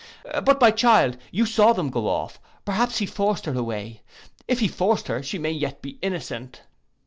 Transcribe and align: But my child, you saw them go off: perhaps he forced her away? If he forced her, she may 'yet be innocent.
But 0.43 0.59
my 0.59 0.71
child, 0.71 1.17
you 1.31 1.45
saw 1.45 1.73
them 1.73 1.91
go 1.91 2.07
off: 2.07 2.39
perhaps 2.65 2.97
he 2.97 3.05
forced 3.05 3.45
her 3.45 3.53
away? 3.53 4.01
If 4.47 4.59
he 4.59 4.67
forced 4.67 5.07
her, 5.09 5.21
she 5.21 5.37
may 5.37 5.51
'yet 5.51 5.83
be 5.83 5.99
innocent. 6.01 6.63